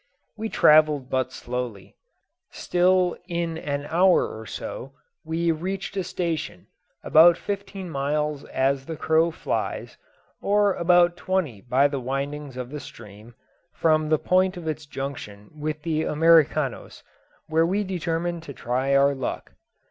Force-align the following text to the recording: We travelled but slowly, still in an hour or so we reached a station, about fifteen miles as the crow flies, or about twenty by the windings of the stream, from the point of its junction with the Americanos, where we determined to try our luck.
We 0.35 0.49
travelled 0.49 1.11
but 1.11 1.31
slowly, 1.31 1.95
still 2.49 3.15
in 3.27 3.55
an 3.59 3.85
hour 3.87 4.35
or 4.35 4.47
so 4.47 4.93
we 5.23 5.51
reached 5.51 5.95
a 5.95 6.03
station, 6.03 6.65
about 7.03 7.37
fifteen 7.37 7.87
miles 7.87 8.43
as 8.45 8.87
the 8.87 8.97
crow 8.97 9.29
flies, 9.29 9.97
or 10.41 10.73
about 10.73 11.17
twenty 11.17 11.61
by 11.61 11.87
the 11.87 11.99
windings 11.99 12.57
of 12.57 12.71
the 12.71 12.79
stream, 12.79 13.35
from 13.75 14.09
the 14.09 14.17
point 14.17 14.57
of 14.57 14.67
its 14.67 14.87
junction 14.87 15.51
with 15.53 15.83
the 15.83 16.05
Americanos, 16.05 17.03
where 17.45 17.63
we 17.67 17.83
determined 17.83 18.41
to 18.41 18.53
try 18.53 18.95
our 18.95 19.13
luck. 19.13 19.53